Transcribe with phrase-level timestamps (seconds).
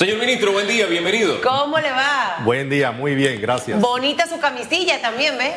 [0.00, 1.42] Señor ministro, buen día, bienvenido.
[1.42, 2.38] ¿Cómo le va?
[2.42, 3.78] Buen día, muy bien, gracias.
[3.78, 5.52] Bonita su camisilla también, ¿ve?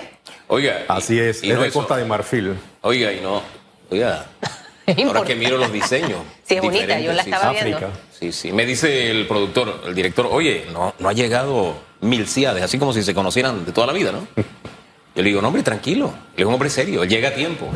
[0.47, 0.83] Oiga.
[0.89, 2.53] Así es, y es no de eso- Costa de Marfil.
[2.81, 3.41] Oiga, y no.
[3.89, 4.25] Oiga.
[5.07, 6.19] Ahora que miro los diseños.
[6.43, 7.77] Sí, es bonita, yo la sí, estaba África.
[7.77, 7.97] viendo.
[8.19, 8.51] Sí, sí.
[8.51, 12.91] Me dice el productor, el director, oye, no, no ha llegado mil ciades, así como
[12.91, 14.27] si se conocieran de toda la vida, ¿no?
[15.15, 16.13] Yo le digo, no, hombre, tranquilo.
[16.35, 17.69] Él es un hombre serio, él llega a tiempo.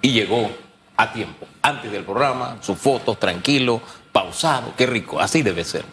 [0.00, 0.50] Y llegó
[0.96, 1.46] a tiempo.
[1.60, 5.20] Antes del programa, sus fotos, tranquilo, pausado, qué rico.
[5.20, 5.84] Así debe ser.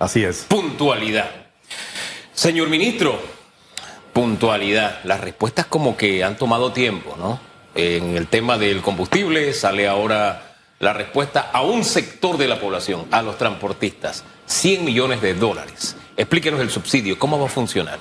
[0.00, 0.46] Así es.
[0.48, 1.30] Puntualidad.
[2.32, 3.20] Señor ministro,
[4.14, 5.00] puntualidad.
[5.04, 7.38] Las respuestas como que han tomado tiempo, ¿no?
[7.74, 13.04] En el tema del combustible sale ahora la respuesta a un sector de la población,
[13.10, 14.24] a los transportistas.
[14.46, 15.94] 100 millones de dólares.
[16.16, 17.98] Explíquenos el subsidio, ¿cómo va a funcionar?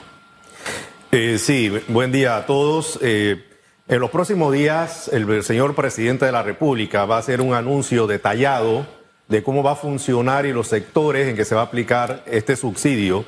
[1.12, 2.98] Eh, sí, buen día a todos.
[3.02, 3.44] Eh,
[3.90, 8.08] en los próximos días, el señor presidente de la República va a hacer un anuncio
[8.08, 8.88] detallado
[9.30, 12.56] de cómo va a funcionar y los sectores en que se va a aplicar este
[12.56, 13.26] subsidio,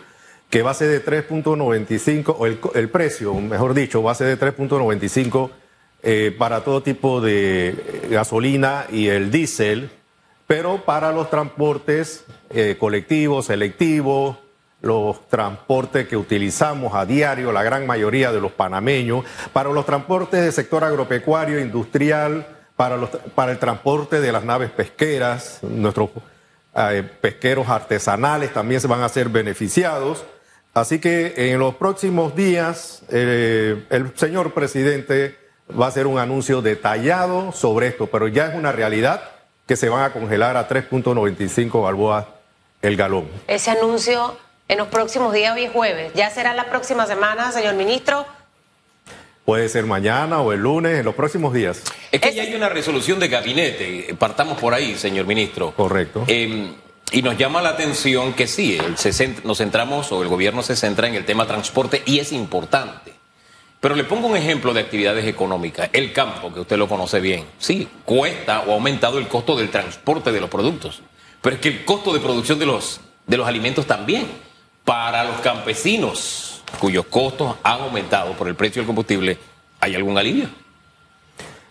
[0.50, 4.36] que va a ser de 3.95, o el, el precio, mejor dicho, va a ser
[4.36, 5.52] de 3.95
[6.04, 9.92] eh, para todo tipo de eh, gasolina y el diésel,
[10.48, 14.38] pero para los transportes eh, colectivos, selectivos,
[14.82, 20.42] los transportes que utilizamos a diario, la gran mayoría de los panameños, para los transportes
[20.42, 22.48] del sector agropecuario, industrial,
[23.36, 26.10] para, el transporte de las naves pesqueras, nuestros
[26.76, 30.24] eh, pesqueros artesanales también se van a ser beneficiados.
[30.74, 35.38] Así que en los próximos días eh, el señor presidente
[35.80, 39.22] va a hacer un anuncio detallado sobre esto, pero ya es una realidad
[39.68, 42.26] que se van a congelar a 3.95 balboas
[42.82, 43.28] el galón.
[43.48, 44.38] Ese anuncio
[44.68, 46.14] en los próximos días, hoy es jueves.
[46.16, 48.26] ¿Ya será la próxima semana, señor ministro?
[49.46, 51.84] Puede ser mañana o el lunes, en los próximos días.
[52.12, 55.72] Es que Es- ya hay una resolución de gabinete, partamos por ahí, señor ministro.
[55.76, 56.24] Correcto.
[56.28, 56.72] Eh,
[57.12, 60.62] y nos llama la atención que sí, el se cent- nos centramos o el gobierno
[60.64, 63.14] se centra en el tema transporte y es importante.
[63.82, 65.90] Pero le pongo un ejemplo de actividades económicas.
[65.92, 69.72] El campo, que usted lo conoce bien, sí, cuesta o ha aumentado el costo del
[69.72, 71.02] transporte de los productos.
[71.42, 74.28] Pero es que el costo de producción de los, de los alimentos también.
[74.86, 79.38] Para los campesinos, cuyos costos han aumentado por el precio del combustible,
[79.80, 80.50] ¿hay algún alivio?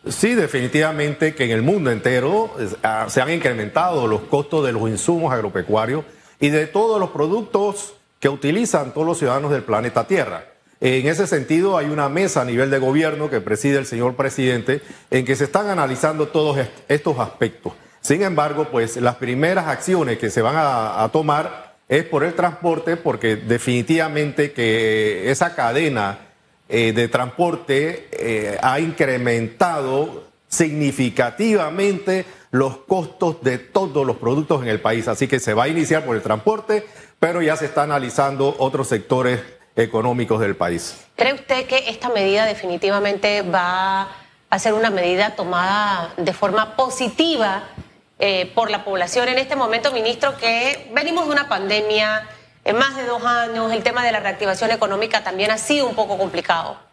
[0.09, 4.88] Sí, definitivamente que en el mundo entero ah, se han incrementado los costos de los
[4.88, 6.05] insumos agropecuarios
[6.41, 10.44] y de todos los productos que utilizan todos los ciudadanos del planeta Tierra.
[10.81, 14.81] En ese sentido, hay una mesa a nivel de gobierno que preside el señor presidente
[15.11, 17.75] en que se están analizando todos est- estos aspectos.
[18.00, 22.34] Sin embargo, pues las primeras acciones que se van a, a tomar es por el
[22.34, 26.20] transporte, porque definitivamente que esa cadena
[26.68, 34.80] eh, de transporte eh, ha incrementado significativamente los costos de todos los productos en el
[34.80, 35.08] país.
[35.08, 36.86] Así que se va a iniciar por el transporte,
[37.18, 39.40] pero ya se está analizando otros sectores
[39.74, 40.96] económicos del país.
[41.16, 44.08] ¿Cree usted que esta medida definitivamente va
[44.48, 47.64] a ser una medida tomada de forma positiva
[48.20, 52.28] eh, por la población en este momento, ministro, que venimos de una pandemia,
[52.64, 55.94] en más de dos años, el tema de la reactivación económica también ha sido un
[55.94, 56.89] poco complicado?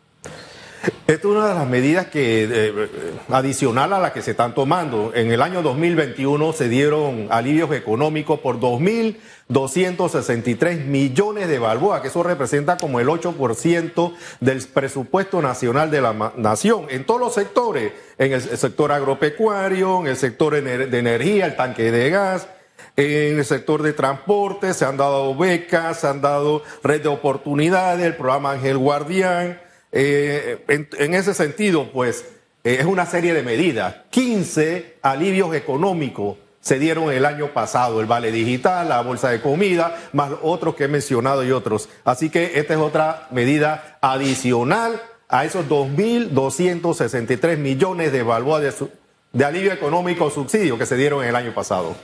[1.07, 2.89] Esta es una de las medidas que eh,
[3.29, 5.13] adicional a las que se están tomando.
[5.15, 12.23] En el año 2021 se dieron alivios económicos por 2.263 millones de balboas, que eso
[12.23, 18.33] representa como el 8% del presupuesto nacional de la nación, en todos los sectores, en
[18.33, 22.49] el sector agropecuario, en el sector de energía, el tanque de gas,
[22.97, 28.03] en el sector de transporte se han dado becas, se han dado red de oportunidades,
[28.03, 29.66] el programa Ángel Guardián.
[29.91, 32.25] Eh, en, ese sentido, pues,
[32.63, 33.95] eh, es una serie de medidas.
[34.09, 39.97] 15 alivios económicos se dieron el año pasado, el vale digital, la bolsa de comida,
[40.11, 41.87] más otros que he mencionado y otros.
[42.03, 48.89] Así que esta es otra medida adicional a esos 2.263 millones de balboas de, su-
[49.31, 51.95] de alivio económico subsidio que se dieron el año pasado.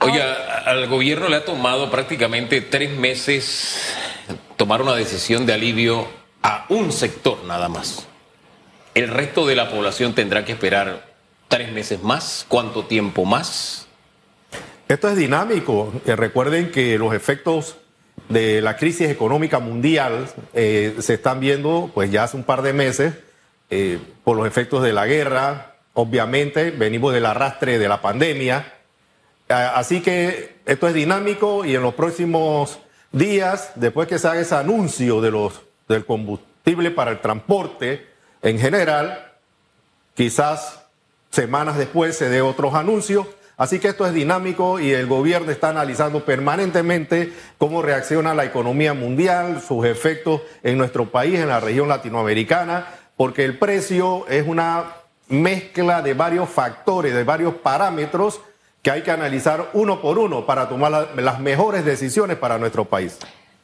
[0.00, 3.94] Oiga, al gobierno le ha tomado prácticamente tres meses
[4.56, 6.06] tomar una decisión de alivio
[6.42, 8.06] a un sector nada más.
[8.94, 11.10] El resto de la población tendrá que esperar
[11.48, 12.44] tres meses más.
[12.48, 13.86] ¿Cuánto tiempo más?
[14.88, 15.92] Esto es dinámico.
[16.06, 17.76] Eh, recuerden que los efectos
[18.28, 22.72] de la crisis económica mundial eh, se están viendo pues ya hace un par de
[22.72, 23.14] meses
[23.70, 25.76] eh, por los efectos de la guerra.
[25.94, 28.74] Obviamente venimos del arrastre de la pandemia.
[29.48, 32.78] Así que esto es dinámico y en los próximos
[33.10, 38.06] días, después que se haga ese anuncio de los, del combustible para el transporte
[38.42, 39.32] en general,
[40.14, 40.86] quizás
[41.30, 43.26] semanas después se dé otros anuncios.
[43.56, 48.94] Así que esto es dinámico y el gobierno está analizando permanentemente cómo reacciona la economía
[48.94, 52.86] mundial, sus efectos en nuestro país, en la región latinoamericana,
[53.18, 54.84] porque el precio es una
[55.28, 58.40] mezcla de varios factores, de varios parámetros
[58.80, 63.18] que hay que analizar uno por uno para tomar las mejores decisiones para nuestro país.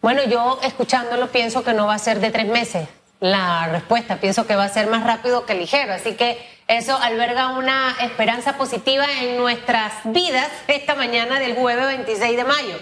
[0.06, 2.86] Bueno, yo escuchándolo pienso que no va a ser de tres meses
[3.18, 6.38] la respuesta, pienso que va a ser más rápido que ligero, así que
[6.68, 12.78] eso alberga una esperanza positiva en nuestras vidas esta mañana del jueves 26 de mayo.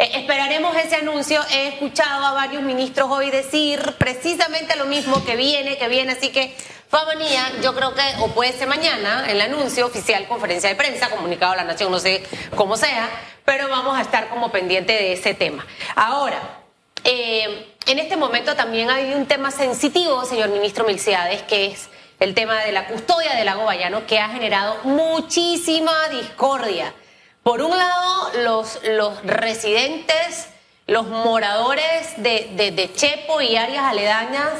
[0.00, 5.36] Eh, esperaremos ese anuncio, he escuchado a varios ministros hoy decir precisamente lo mismo que
[5.36, 6.56] viene, que viene, así que
[6.88, 11.52] Fabanía, yo creo que, o puede ser mañana, el anuncio oficial, conferencia de prensa, comunicado
[11.52, 12.24] a la Nación, no sé
[12.56, 13.08] cómo sea,
[13.44, 15.64] pero vamos a estar como pendiente de ese tema.
[15.94, 16.63] Ahora,
[17.04, 22.34] eh, en este momento también hay un tema sensitivo, señor ministro Milciades, que es el
[22.34, 26.94] tema de la custodia del lago Bayano, que ha generado muchísima discordia.
[27.42, 30.48] Por un lado, los, los residentes,
[30.86, 34.52] los moradores de, de Chepo y áreas aledañas,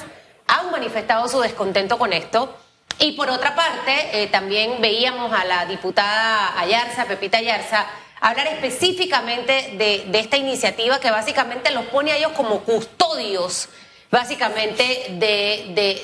[0.47, 2.55] han manifestado su descontento con esto.
[2.99, 7.87] Y por otra parte, eh, también veíamos a la diputada Ayarza, Pepita Ayarza,
[8.25, 13.69] hablar específicamente de, esta iniciativa que básicamente los pone a ellos como custodios,
[14.11, 16.03] básicamente, de,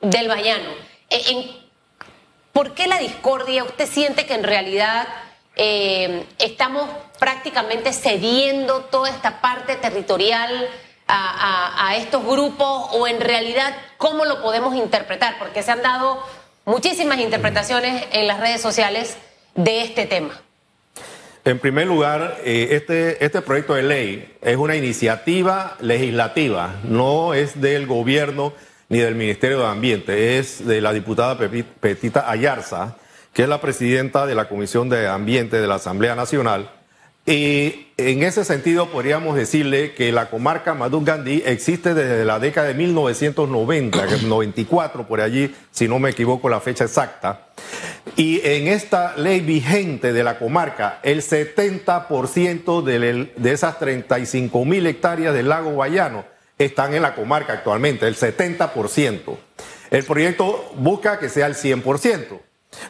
[0.00, 0.70] del Bayano.
[1.10, 1.54] Eh,
[2.50, 3.62] ¿Por qué la discordia?
[3.62, 5.06] ¿Usted siente que en realidad
[5.54, 6.88] eh, estamos
[7.18, 10.68] prácticamente cediendo toda esta parte territorial?
[11.06, 15.38] a, estos grupos o en realidad cómo lo podemos interpretar?
[15.38, 16.24] Porque se han dado
[16.64, 19.18] muchísimas interpretaciones en las redes sociales
[19.54, 20.40] de este tema.
[21.46, 27.60] En primer lugar, eh, este, este proyecto de ley es una iniciativa legislativa, no es
[27.60, 28.54] del gobierno
[28.88, 31.36] ni del Ministerio de Ambiente, es de la diputada
[31.80, 32.96] Petita Ayarza,
[33.34, 36.70] que es la presidenta de la Comisión de Ambiente de la Asamblea Nacional
[37.26, 42.68] y en ese sentido podríamos decirle que la comarca Madun Gandhi existe desde la década
[42.68, 47.46] de 1990, 94 por allí, si no me equivoco la fecha exacta.
[48.16, 54.86] Y en esta ley vigente de la comarca, el 70% de, de esas 35 mil
[54.86, 56.26] hectáreas del lago Guayano
[56.58, 59.36] están en la comarca actualmente, el 70%.
[59.90, 62.40] El proyecto busca que sea el 100%.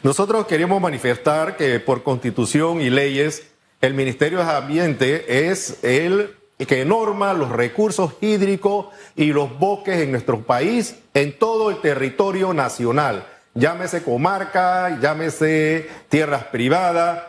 [0.03, 3.43] Nosotros queremos manifestar que por constitución y leyes,
[3.85, 10.11] el Ministerio de Ambiente es el que norma los recursos hídricos y los bosques en
[10.11, 13.27] nuestro país, en todo el territorio nacional.
[13.53, 17.23] Llámese comarca, llámese tierras privadas,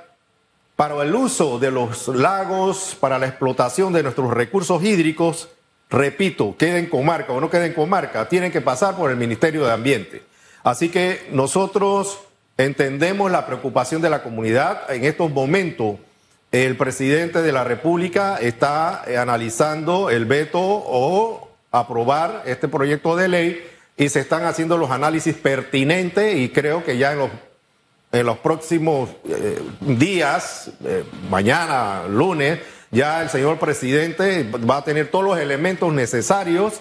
[0.77, 5.49] para el uso de los lagos, para la explotación de nuestros recursos hídricos,
[5.89, 10.23] repito, queden comarca o no queden comarca, tienen que pasar por el Ministerio de Ambiente.
[10.63, 12.19] Así que nosotros
[12.59, 15.97] entendemos la preocupación de la comunidad en estos momentos
[16.65, 23.29] el presidente de la República está eh, analizando el veto o aprobar este proyecto de
[23.29, 29.11] ley y se están haciendo los análisis pertinentes y creo que ya en los, próximos
[29.29, 32.61] eh, días, eh, mañana, lunes,
[32.91, 36.81] ya el señor presidente va a tener todos los elementos necesarios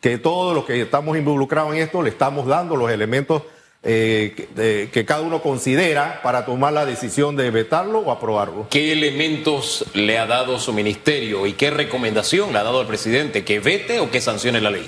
[0.00, 3.42] que todos los que estamos involucrados en esto le estamos dando los elementos
[3.86, 8.66] eh, que, cada uno considera para tomar la decisión de vetarlo o aprobarlo.
[8.70, 13.44] ¿Qué elementos le ha dado su ministerio y qué recomendación le ha dado al presidente?
[13.44, 14.86] ¿Que vete o que sancione la ley?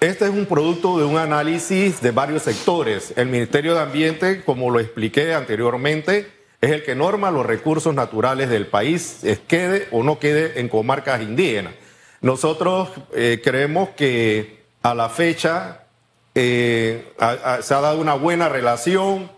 [0.00, 3.12] Este es un producto de un análisis de varios sectores.
[3.16, 6.30] El Ministerio de Ambiente, como lo expliqué anteriormente,
[6.62, 11.20] es el que norma los recursos naturales del país, quede o no quede en comarcas
[11.20, 11.74] indígenas.
[12.22, 15.83] Nosotros eh, creemos que a la fecha
[16.34, 17.12] eh,
[17.62, 19.30] se ha dado una buena relación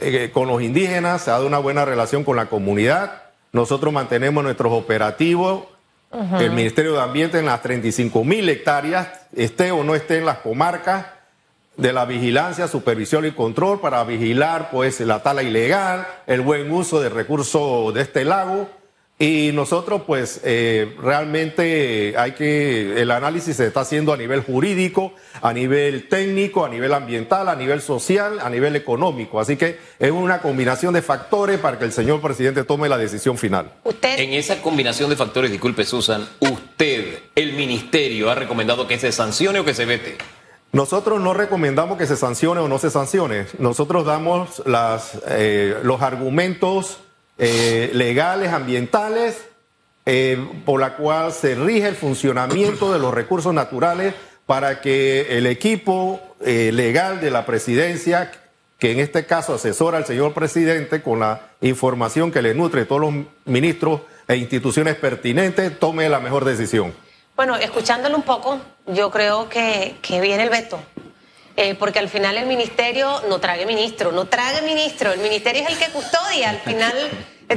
[0.00, 3.22] eh, con los indígenas, se ha dado una buena relación con la comunidad.
[3.52, 5.64] Nosotros mantenemos nuestros operativos.
[6.38, 10.38] El Ministerio de Ambiente en las 35 mil hectáreas, esté o no esté en las
[10.38, 11.06] comarcas,
[11.76, 17.00] de la vigilancia, supervisión y control para vigilar pues la tala ilegal, el buen uso
[17.00, 18.68] de recursos de este lago
[19.18, 25.12] y nosotros, pues, eh, realmente hay que, el análisis se está haciendo a nivel jurídico,
[25.40, 29.38] a nivel técnico, a nivel ambiental, a nivel social, a nivel económico.
[29.38, 33.38] Así que es una combinación de factores para que el señor presidente tome la decisión
[33.38, 33.70] final.
[33.84, 34.18] Usted.
[34.18, 39.60] En esa combinación de factores, disculpe Susan, usted, el ministerio, ha recomendado que se sancione
[39.60, 40.18] o que se vete.
[40.72, 43.46] Nosotros no recomendamos que se sancione o no se sancione.
[43.58, 46.98] Nosotros damos las, eh, los argumentos
[47.38, 49.44] eh, legales, ambientales,
[50.04, 54.14] eh, por la cual se rige el funcionamiento de los recursos naturales
[54.46, 58.32] para que el equipo eh, legal de la presidencia
[58.78, 63.00] que en este caso asesora al señor presidente con la información que le nutre todos
[63.00, 66.92] los ministros e instituciones pertinentes, tome la mejor decisión.
[67.36, 70.80] Bueno, escuchándolo un poco, yo creo que, que viene el veto.
[71.56, 75.68] Eh, porque al final el ministerio no trague ministro, no trague ministro, el ministerio es
[75.68, 76.94] el que custodia al final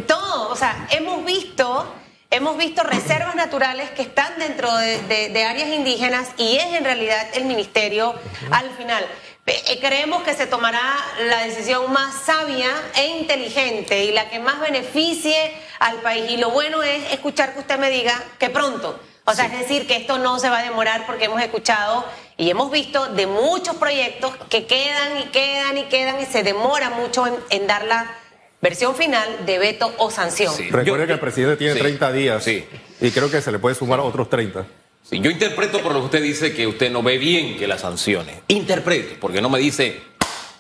[0.01, 0.49] todo.
[0.49, 1.93] O sea, hemos visto,
[2.29, 7.25] hemos visto reservas naturales que están dentro de, de áreas indígenas y es en realidad
[7.33, 8.13] el ministerio
[8.51, 9.05] al final.
[9.47, 10.95] Eh, creemos que se tomará
[11.27, 16.31] la decisión más sabia e inteligente y la que más beneficie al país.
[16.31, 18.99] Y lo bueno es escuchar que usted me diga que pronto.
[19.25, 22.05] O sea, es decir, que esto no se va a demorar porque hemos escuchado
[22.37, 26.89] y hemos visto de muchos proyectos que quedan y quedan y quedan y se demora
[26.89, 28.17] mucho en, dar la
[28.61, 30.53] versión final de veto o sanción.
[30.69, 34.29] Recuerde que el presidente tiene 30 días y creo que se le puede sumar otros
[34.29, 34.65] 30.
[35.09, 37.77] Sí, yo interpreto por lo que usted dice que usted no ve bien que la
[37.77, 38.41] sancione.
[38.47, 40.01] Interpreto, porque no me dice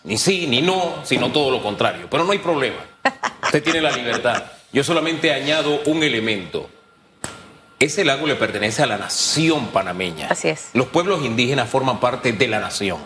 [0.03, 2.07] ni sí ni no, sino todo lo contrario.
[2.09, 2.85] Pero no hay problema.
[3.43, 4.43] Usted tiene la libertad.
[4.71, 6.69] Yo solamente añado un elemento.
[7.79, 10.27] Ese lago le pertenece a la nación panameña.
[10.29, 10.69] Así es.
[10.73, 12.99] Los pueblos indígenas forman parte de la nación.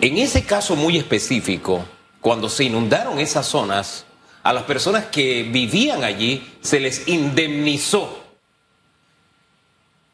[0.00, 1.84] En ese caso muy específico,
[2.20, 4.06] cuando se inundaron esas zonas,
[4.42, 8.22] a las personas que vivían allí se les indemnizó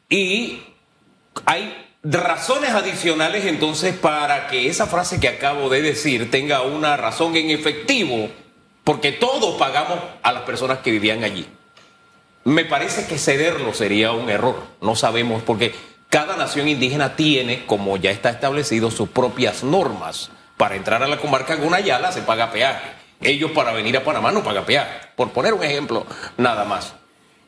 [0.09, 0.63] y
[1.45, 7.35] hay razones adicionales entonces para que esa frase que acabo de decir tenga una razón
[7.35, 8.29] en efectivo,
[8.83, 11.47] porque todos pagamos a las personas que vivían allí.
[12.49, 15.71] Me parece que cederlo sería un error, no sabemos, porque
[16.09, 20.31] cada nación indígena tiene, como ya está establecido, sus propias normas.
[20.57, 22.89] Para entrar a la comarca Gunayala se paga peaje.
[23.21, 26.95] Ellos para venir a Panamá no pagan peaje, por poner un ejemplo nada más.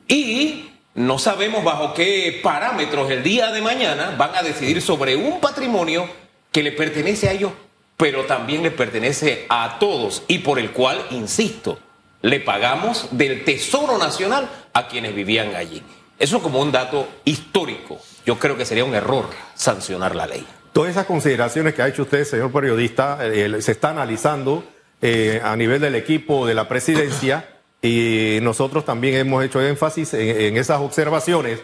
[0.08, 5.42] Y no sabemos bajo qué parámetros el día de mañana van a decidir sobre un
[5.42, 6.08] patrimonio
[6.52, 7.54] que le pertenece a ellos,
[7.98, 11.80] pero también le pertenece a todos y por el cual, insisto,
[12.22, 15.82] le pagamos del Tesoro Nacional a quienes vivían allí.
[16.20, 18.00] Eso como un dato histórico.
[18.26, 19.26] Yo creo que sería un error
[19.56, 20.46] sancionar la ley.
[20.72, 24.64] Todas esas consideraciones que ha hecho usted, señor periodista, eh, se está analizando
[25.02, 27.50] eh, a nivel del equipo de la presidencia
[27.82, 31.60] y nosotros también hemos hecho énfasis en, esas observaciones.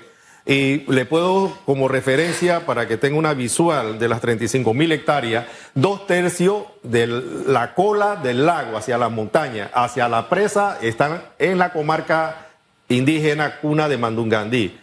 [0.49, 5.45] Y le puedo, como referencia, para que tenga una visual de las 35 mil hectáreas,
[5.75, 11.57] dos tercios de la cola del lago hacia la montaña, hacia la presa, están en
[11.57, 12.47] la comarca
[12.87, 14.79] indígena cuna de Mandungandí.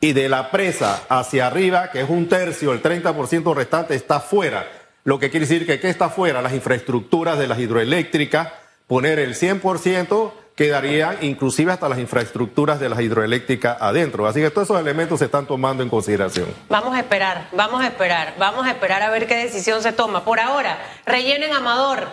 [0.00, 4.66] Y de la presa hacia arriba, que es un tercio, el 30% restante está fuera.
[5.04, 6.40] Lo que quiere decir que, ¿qué está fuera?
[6.40, 8.48] Las infraestructuras de las hidroeléctricas,
[8.86, 14.28] poner el 100%, quedaría inclusive hasta las infraestructuras de las hidroeléctricas adentro.
[14.28, 16.46] Así que todos esos elementos se están tomando en consideración.
[16.68, 20.24] Vamos a esperar, vamos a esperar, vamos a esperar a ver qué decisión se toma.
[20.24, 22.06] Por ahora, relleno en Amador,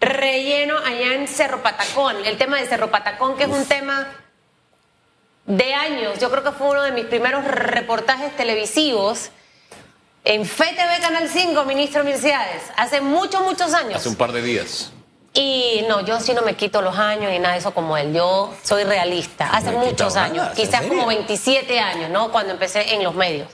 [0.00, 4.08] relleno allá en Cerro Patacón, el tema de Cerro Patacón, que es un tema
[5.46, 6.18] de años.
[6.18, 9.30] Yo creo que fue uno de mis primeros reportajes televisivos.
[10.24, 13.96] En FTV Canal 5, ministro Mirciades, hace muchos, muchos años.
[13.96, 14.92] Hace un par de días.
[15.34, 18.12] Y no, yo sí no me quito los años y nada de eso como él.
[18.12, 19.48] Yo soy realista.
[19.48, 22.30] Hace muchos años, quizás como 27 años, ¿no?
[22.30, 23.48] Cuando empecé en los medios.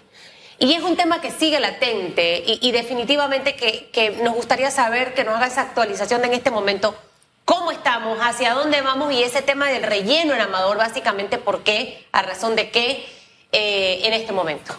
[0.59, 5.23] Y es un tema que sigue latente y, definitivamente que, que, nos gustaría saber que
[5.23, 6.97] nos haga esa actualización de en este momento.
[7.45, 8.19] ¿Cómo estamos?
[8.21, 9.13] ¿Hacia dónde vamos?
[9.13, 12.05] Y ese tema del relleno en Amador, básicamente, ¿por qué?
[12.11, 13.07] ¿A razón de qué
[13.53, 14.75] eh, en este momento?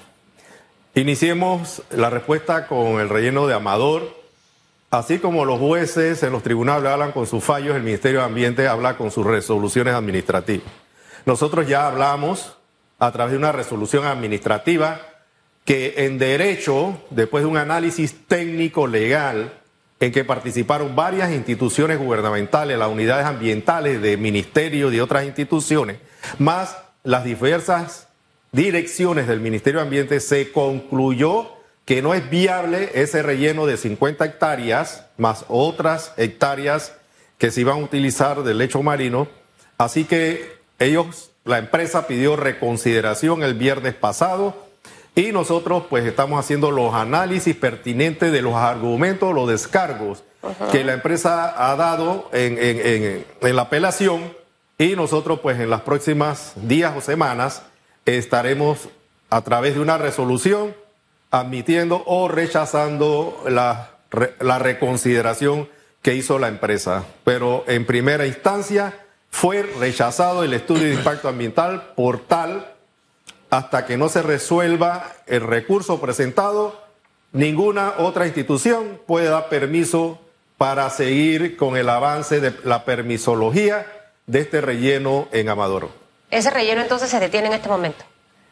[0.96, 4.19] Iniciemos la respuesta con el relleno de Amador
[4.92, 8.68] Así como los jueces en los tribunales hablan con sus fallos, el Ministerio de Ambiente
[8.68, 10.66] habla con sus resoluciones administrativas.
[11.26, 12.58] Nosotros ya hablamos
[12.98, 15.00] a través de una resolución administrativa
[15.64, 19.54] que en derecho, después de un análisis técnico legal,
[20.00, 25.98] en que participaron varias instituciones gubernamentales, las unidades ambientales de ministerio y otras instituciones,
[26.40, 28.08] más las diversas
[28.52, 31.59] direcciones del Ministerio de Ambiente, se concluyó
[31.90, 36.94] que no es viable ese relleno de 50 hectáreas más otras hectáreas
[37.40, 39.28] que se iban a utilizar del lecho marino.
[39.80, 44.68] Así que ellos, la empresa pidió reconsideración el viernes pasado
[45.16, 50.24] y nosotros pues estamos haciendo los análisis pertinentes de los argumentos, los descargos
[50.72, 54.32] que la empresa ha dado en, en la apelación
[54.78, 57.64] y nosotros pues en las próximas días o semanas
[58.06, 58.90] estaremos
[59.32, 60.76] a través de una resolución
[61.32, 63.92] admitiendo o rechazando la,
[64.40, 65.70] la reconsideración
[66.02, 67.06] que hizo la empresa.
[67.24, 68.94] Pero en primera instancia
[69.30, 72.74] fue rechazado el estudio de impacto ambiental por tal
[73.50, 76.80] hasta que no se resuelva el recurso presentado,
[77.32, 80.20] ninguna otra institución puede dar permiso
[80.58, 83.88] para seguir con el avance de la permisología
[84.28, 85.90] de este relleno en Amador.
[86.30, 88.06] ¿Ese relleno entonces se detiene en este momento?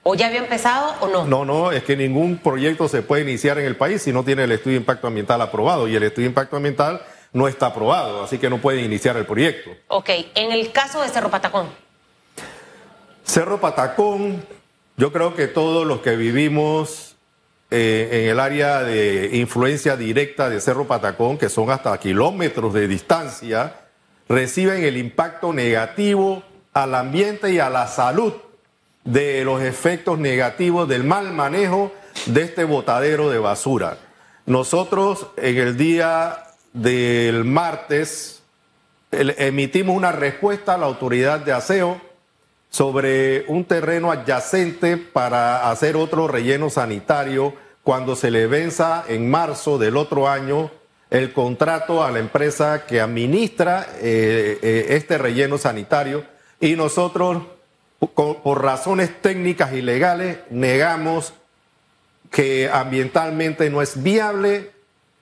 [0.10, 1.26] ¿O ya había empezado o no?
[1.26, 4.46] No, no, es que ningún proyecto se puede iniciar en el país si no tiene
[4.46, 7.02] el estudio de impacto ambiental aprobado y el estudio de impacto ambiental
[7.34, 9.70] no está aprobado, así que no puede iniciar el proyecto.
[9.90, 11.68] Ok, en el caso de Cerro Patacón.
[13.26, 14.46] Cerro Patacón,
[14.96, 17.18] yo creo que todos los que vivimos
[17.70, 22.88] eh, en el área de influencia directa de Cerro Patacón, que son hasta kilómetros de
[22.88, 23.76] distancia,
[24.30, 28.47] reciben el impacto negativo al ambiente y a la salud
[29.08, 31.94] de los efectos negativos del mal manejo
[32.26, 33.98] de este botadero de basura.
[34.46, 38.44] Nosotros en el día del martes
[39.12, 42.02] emitimos una respuesta a la autoridad de aseo
[42.70, 49.78] sobre un terreno adyacente para hacer otro relleno sanitario cuando se le venza en marzo
[49.78, 50.70] del otro año
[51.10, 56.26] el contrato a la empresa que administra eh, eh, este relleno sanitario
[56.60, 57.44] y nosotros
[58.00, 61.34] por razones técnicas y legales negamos
[62.32, 64.72] que ambientalmente no es viable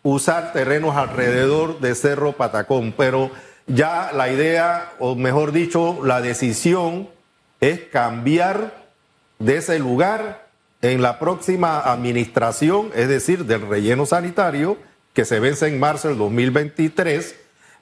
[0.03, 3.32] usar terrenos alrededor de Cerro Patacón, pero
[3.67, 7.10] ya la idea, o mejor dicho, la decisión
[7.60, 8.86] es cambiar
[9.39, 10.48] de ese lugar
[10.82, 14.77] en la próxima administración, es decir, del relleno sanitario,
[15.13, 17.36] que se vence en marzo del 2023,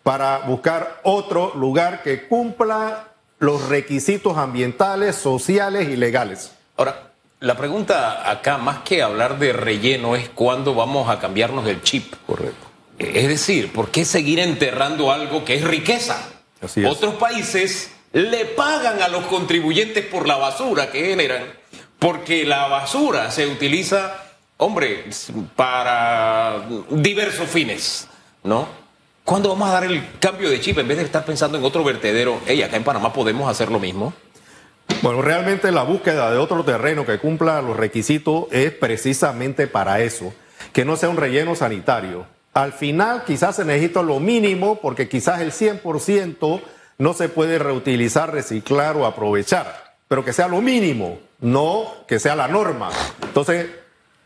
[0.04, 3.13] para buscar otro lugar que cumpla
[3.44, 6.54] los requisitos ambientales, sociales y legales.
[6.78, 11.82] Ahora, la pregunta acá, más que hablar de relleno, es cuándo vamos a cambiarnos del
[11.82, 12.14] chip.
[12.26, 12.68] Correcto.
[12.98, 16.26] Es decir, ¿por qué seguir enterrando algo que es riqueza?
[16.62, 16.90] Así es.
[16.90, 21.44] Otros países le pagan a los contribuyentes por la basura que generan,
[22.00, 24.24] porque la basura se utiliza,
[24.56, 25.04] hombre,
[25.58, 28.08] para diversos fines,
[28.46, 28.83] ¿no?
[29.24, 31.82] ¿Cuándo vamos a dar el cambio de chip en vez de estar pensando en otro
[31.82, 32.42] vertedero?
[32.46, 34.14] Ey, acá en Panamá podemos hacer lo mismo.
[35.02, 40.34] Bueno, realmente la búsqueda de otro terreno que cumpla los requisitos es precisamente para eso,
[40.74, 42.26] que no sea un relleno sanitario.
[42.54, 46.62] Al final quizás se necesita lo mínimo porque quizás el 100%
[46.98, 52.36] no se puede reutilizar, reciclar o aprovechar, pero que sea lo mínimo, no que sea
[52.36, 52.90] la norma.
[53.22, 53.68] Entonces,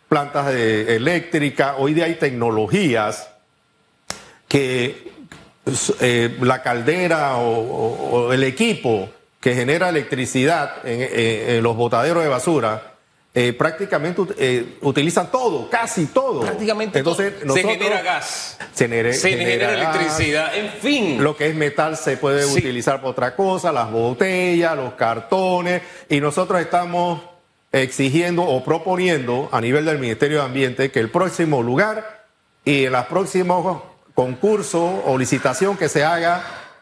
[0.10, 3.30] plantas eléctricas, hoy día hay tecnologías
[4.48, 5.12] que
[6.00, 11.76] eh, la caldera o, o, o, el equipo que genera electricidad en, en, en los
[11.76, 12.98] botaderos de basura
[13.40, 16.42] eh, prácticamente eh, utilizan todo, casi todo.
[16.42, 17.46] Prácticamente Entonces, todo.
[17.46, 18.58] nosotros, se genera gas.
[18.74, 21.24] Se, genera, se genera, genera electricidad, en fin.
[21.24, 22.58] Lo que es metal se puede sí.
[22.58, 27.22] utilizar para otra cosa, las botellas, los cartones, y nosotros estamos
[27.72, 32.26] exigiendo o proponiendo a nivel del Ministerio de Ambiente que el próximo lugar
[32.66, 33.84] y en los próximos
[34.18, 36.42] concursos o licitación que se haga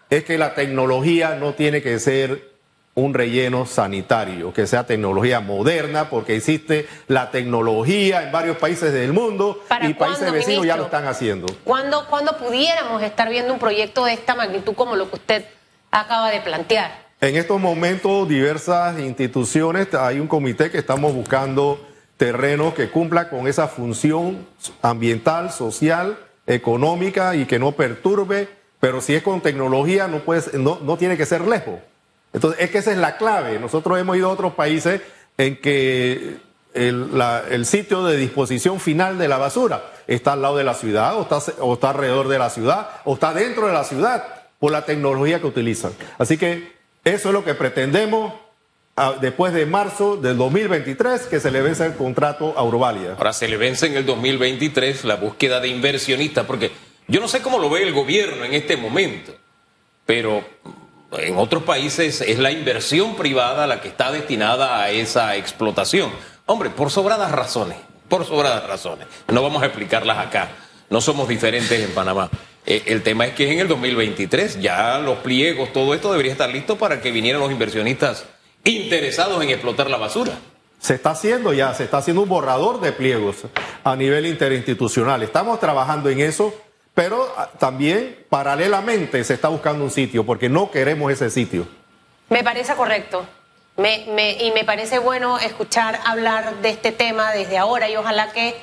[0.10, 2.56] es que la tecnología no tiene que ser
[2.94, 9.12] un relleno sanitario, que sea tecnología moderna, porque existe la tecnología en varios países del
[9.12, 10.64] mundo y países vecinos ministro?
[10.64, 11.48] ya lo están haciendo.
[11.66, 15.46] ¿Cuándo, ¿Cuándo pudiéramos estar viendo un proyecto de esta magnitud como lo que usted
[15.92, 17.04] acaba de plantear?
[17.20, 23.46] En estos momentos, diversas instituciones, hay un comité que estamos buscando terrenos que cumpla con
[23.46, 24.48] esa función
[24.82, 28.48] ambiental, social, económica y que no perturbe,
[28.80, 31.80] pero si es con tecnología no, puede, no, no tiene que ser lejos.
[32.34, 33.60] Entonces, es que esa es la clave.
[33.60, 35.02] Nosotros hemos ido a otros países
[35.38, 36.38] en que
[36.74, 41.22] el, sitio de disposición final de la basura está al lado de la ciudad, o
[41.22, 44.26] está, o está alrededor de la ciudad, o está dentro de la ciudad,
[44.60, 45.94] por la tecnología que utilizan.
[46.18, 48.34] Así que eso es lo que pretendemos
[49.20, 53.16] después de marzo del 2023, que se le vence el contrato a Urbalia.
[53.18, 56.72] Ahora se le vence en el 2023 la búsqueda de inversionistas, porque
[57.08, 59.34] yo no sé cómo lo ve el gobierno en este momento,
[60.06, 60.44] pero
[61.12, 66.12] en otros países es la inversión privada la que está destinada a esa explotación.
[66.46, 67.78] Hombre, por sobradas razones,
[68.08, 69.08] por sobradas razones.
[69.28, 70.52] No vamos a explicarlas acá.
[70.90, 72.30] No somos diferentes en Panamá.
[72.66, 76.50] Eh, el tema es que en el 2023, ya los pliegos, todo esto debería estar
[76.50, 78.26] listo para que vinieran los inversionistas
[78.66, 80.34] interesados en explotar la basura.
[80.80, 83.38] Se está haciendo ya, se está haciendo un borrador de pliegos
[83.84, 85.24] a nivel interinstitucional.
[85.24, 86.54] Estamos trabajando en eso
[86.96, 87.28] pero
[87.60, 91.68] también paralelamente se está buscando un sitio porque no queremos ese sitio.
[92.30, 93.28] Me parece correcto.
[93.76, 98.32] Me, me, y me parece bueno escuchar hablar de este tema desde ahora y ojalá
[98.32, 98.56] que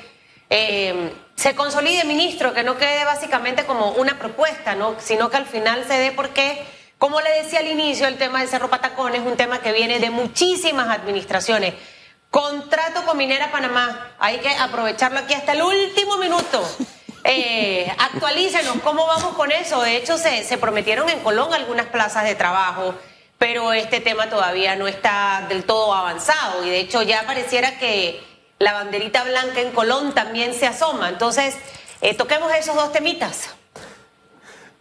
[0.49, 4.95] eh, se consolide, ministro, que no quede básicamente como una propuesta, ¿no?
[4.97, 6.65] sino que al final se dé porque,
[7.03, 9.99] como le decía al inicio, el tema del Cerro Patacón es un tema que viene
[9.99, 11.73] de muchísimas administraciones.
[12.31, 16.65] Contrato con Minera Panamá, hay que aprovecharlo aquí hasta el último minuto.
[17.25, 19.81] Eh, actualícenos, ¿cómo vamos con eso?
[19.81, 22.95] De hecho, se, se prometieron en Colón algunas plazas de trabajo,
[23.37, 28.23] pero este tema todavía no está del todo avanzado y de hecho ya pareciera que
[28.59, 31.09] la banderita blanca en Colón también se asoma.
[31.09, 31.55] Entonces,
[31.99, 33.55] eh, toquemos esos dos temitas.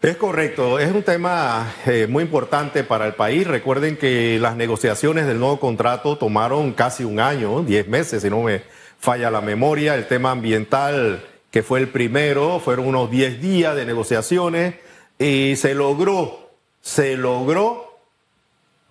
[0.02, 3.46] Es correcto, es un tema eh, muy importante para el país.
[3.46, 8.42] Recuerden que las negociaciones del nuevo contrato tomaron casi un año, diez meses, si no
[8.42, 8.64] me
[8.98, 9.94] falla la memoria.
[9.94, 14.74] El tema ambiental, que fue el primero, fueron unos diez días de negociaciones
[15.20, 17.96] y se logró, se logró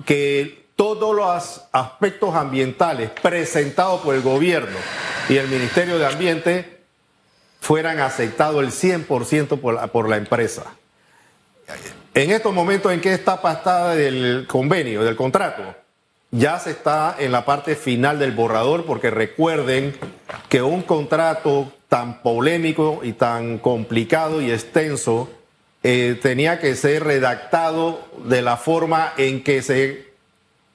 [0.05, 4.77] que todos los aspectos ambientales presentados por el gobierno
[5.27, 6.83] y el Ministerio de Ambiente
[7.59, 10.77] fueran aceptados el 100% por por la empresa.
[12.13, 15.63] En estos momentos, ¿en etapa está del convenio, del contrato?
[16.31, 19.95] Ya se está en la parte final del borrador, porque recuerden
[20.49, 25.29] que un contrato tan polémico y tan complicado y extenso
[25.83, 30.11] eh, tenía que ser redactado de la forma en que se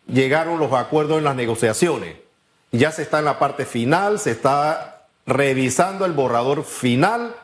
[0.07, 2.17] llegaron los acuerdos en las negociaciones.
[2.73, 7.35] Ya se está en la parte final, se está revisando el borrador final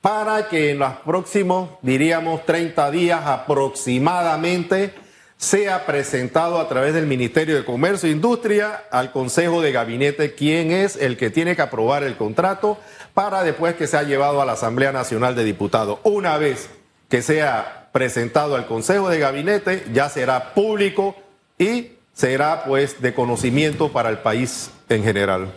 [0.00, 4.94] para que en los próximos, diríamos, 30 días aproximadamente,
[5.36, 10.70] sea presentado a través del Ministerio de Comercio e Industria al Consejo de Gabinete quién
[10.70, 12.78] es el que tiene que aprobar el contrato
[13.12, 15.98] para después que sea llevado a la Asamblea Nacional de Diputados.
[16.04, 16.70] Una vez
[17.08, 21.14] que sea presentado al Consejo de Gabinete, ya será público
[21.58, 25.52] y será pues de conocimiento para el país en general.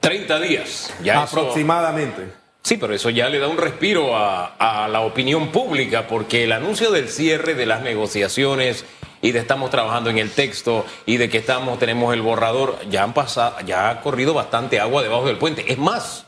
[0.00, 0.92] 30 días.
[1.02, 2.22] Ya aproximadamente.
[2.22, 2.41] Eso...
[2.62, 6.52] Sí, pero eso ya le da un respiro a, a, la opinión pública, porque el
[6.52, 8.84] anuncio del cierre de las negociaciones
[9.20, 13.02] y de estamos trabajando en el texto y de que estamos, tenemos el borrador, ya
[13.02, 15.72] han pasado, ya ha corrido bastante agua debajo del puente.
[15.72, 16.26] Es más,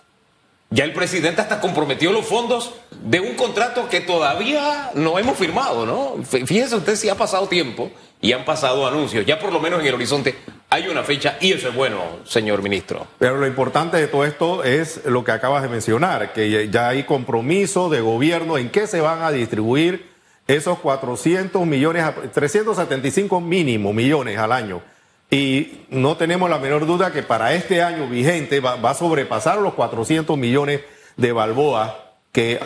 [0.71, 5.87] ya el presidente hasta comprometió los fondos de un contrato que todavía no hemos firmado,
[5.87, 6.25] ¿no?
[6.25, 9.25] Fíjense usted si ha pasado tiempo y han pasado anuncios.
[9.25, 10.35] Ya por lo menos en el horizonte
[10.75, 13.07] hay una fecha y eso es bueno, señor ministro.
[13.19, 17.05] Pero lo importante de todo esto es lo que acabas de mencionar, que ya hay
[17.05, 20.11] compromiso de gobierno en qué se van a distribuir
[20.49, 24.83] esos 400 millones, 375 mínimo millones al año.
[25.31, 29.75] Y no tenemos la menor duda que para este año vigente va, a sobrepasar los
[29.75, 30.81] 400 millones
[31.17, 32.59] de balboa, que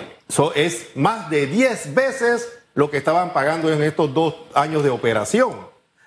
[0.54, 5.52] es más de 10 veces lo que estaban pagando en estos dos años de operación.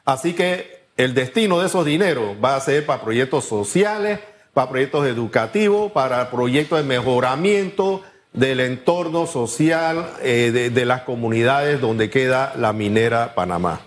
[0.04, 4.19] Así que el destino de esos dineros va a ser para proyectos sociales,
[4.54, 12.10] para proyectos educativos, para proyectos de mejoramiento del entorno social eh, de, las comunidades donde
[12.10, 13.82] queda la minera Panamá.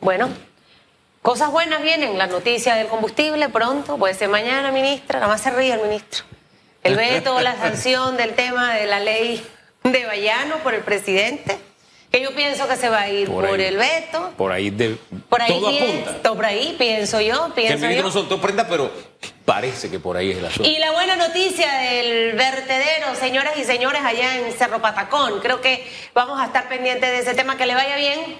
[0.00, 0.28] Bueno,
[1.22, 5.50] cosas buenas vienen, la noticia del combustible pronto, puede ser mañana, ministra, nada más se
[5.50, 6.24] ríe el ministro.
[6.82, 9.44] El veto, la sanción del tema de la ley
[9.84, 11.58] de Bayano por el presidente
[12.10, 14.32] que yo pienso que se va a ir por, por el veto.
[14.36, 14.96] Por ahí, de,
[15.28, 16.32] por ahí todo pienso, apunta.
[16.34, 18.02] Por ahí pienso yo, pienso que el yo.
[18.02, 18.90] no soltó prenda, pero
[19.44, 20.68] parece que por ahí es el asunto.
[20.68, 25.40] Y la buena noticia del vertedero, señoras y señores, allá en Cerro Patacón.
[25.40, 28.38] Creo que vamos a estar pendientes de ese tema, que le vaya bien.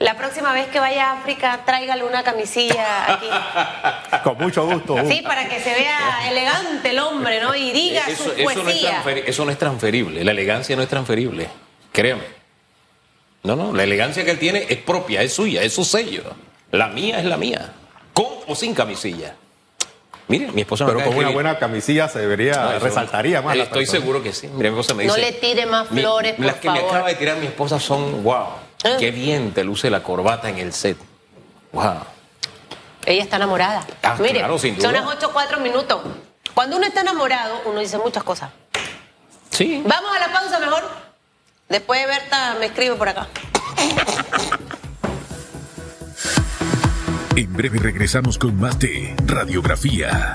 [0.00, 3.26] La próxima vez que vaya a África, tráigale una camisilla aquí.
[4.24, 4.96] Con mucho gusto.
[5.08, 7.54] Sí, para que se vea elegante el hombre, ¿no?
[7.54, 10.88] Y diga eso, su eso, no es eso no es transferible, la elegancia no es
[10.88, 11.48] transferible,
[11.90, 12.37] créame.
[13.42, 16.22] No, no, la elegancia que él tiene es propia, es suya, es su sello.
[16.72, 17.72] La mía es la mía,
[18.12, 19.34] con o sin camisilla.
[20.26, 23.56] Mire, mi esposa me Pero con una buena camisilla se vería, No, eso- resaltaría más.
[23.56, 24.00] La Estoy persona.
[24.00, 24.46] seguro que sí.
[24.48, 25.26] Mira, mi esposa me No dice.
[25.30, 28.22] le tire más mi- flores, por Las que me acaba de tirar mi esposa son,
[28.22, 28.46] wow,
[28.84, 28.96] Ah.
[28.98, 30.98] qué bien te luce la corbata en el set.
[31.72, 31.94] Wow.
[33.06, 33.86] Ella está enamorada.
[34.02, 36.02] Ah, Mire, claro, sin son las 8 4 minutos.
[36.52, 38.50] Cuando uno está enamorado, uno dice muchas cosas.
[39.50, 39.82] Sí.
[39.86, 40.82] Vamos a la pausa mejor.
[41.68, 43.28] Después Berta me escribe por acá.
[47.36, 50.34] En breve regresamos con más de Radiografía.